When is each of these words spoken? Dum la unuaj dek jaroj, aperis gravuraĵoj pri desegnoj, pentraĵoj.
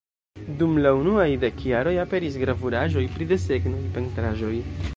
Dum 0.61 0.71
la 0.85 0.93
unuaj 1.01 1.27
dek 1.43 1.61
jaroj, 1.71 1.93
aperis 2.05 2.39
gravuraĵoj 2.45 3.03
pri 3.19 3.29
desegnoj, 3.33 3.83
pentraĵoj. 3.99 4.55